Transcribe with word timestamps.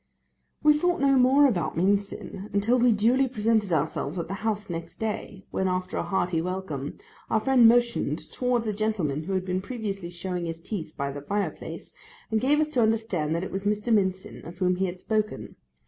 'We 0.63 0.79
thought 0.79 0.99
no 0.99 1.15
more 1.15 1.47
about 1.47 1.77
Mincin 1.77 2.49
until 2.53 2.79
we 2.79 2.91
duly 2.91 3.27
presented 3.27 3.71
ourselves 3.71 4.17
at 4.17 4.27
the 4.27 4.33
house 4.41 4.67
next 4.67 4.95
day, 4.97 5.45
when, 5.51 5.67
after 5.67 5.95
a 5.95 6.01
hearty 6.01 6.41
welcome, 6.41 6.97
our 7.29 7.39
friend 7.39 7.67
motioned 7.67 8.17
towards 8.31 8.65
a 8.65 8.73
gentleman 8.73 9.25
who 9.25 9.33
had 9.33 9.45
been 9.45 9.61
previously 9.61 10.09
showing 10.09 10.47
his 10.47 10.59
teeth 10.59 10.97
by 10.97 11.11
the 11.11 11.21
fireplace, 11.21 11.93
and 12.31 12.41
gave 12.41 12.59
us 12.59 12.69
to 12.69 12.81
understand 12.81 13.35
that 13.35 13.43
it 13.43 13.51
was 13.51 13.65
Mr. 13.65 13.93
Mincin, 13.93 14.43
of 14.43 14.57
whom 14.57 14.77
he 14.77 14.87
had 14.87 14.99
spoken. 14.99 15.55